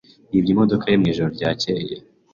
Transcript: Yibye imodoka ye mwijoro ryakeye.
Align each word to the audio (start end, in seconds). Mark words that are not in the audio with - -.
Yibye 0.31 0.51
imodoka 0.53 0.85
ye 0.87 0.97
mwijoro 1.01 1.29
ryakeye. 1.37 1.95